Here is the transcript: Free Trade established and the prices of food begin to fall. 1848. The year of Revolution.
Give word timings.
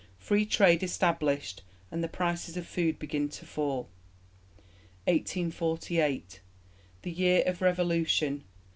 Free 0.17 0.47
Trade 0.47 0.81
established 0.81 1.61
and 1.91 2.03
the 2.03 2.07
prices 2.07 2.57
of 2.57 2.65
food 2.65 2.97
begin 2.97 3.29
to 3.29 3.45
fall. 3.45 3.87
1848. 5.05 6.41
The 7.03 7.11
year 7.11 7.43
of 7.45 7.61
Revolution. 7.61 8.43